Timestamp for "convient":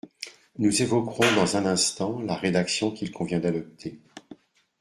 3.11-3.39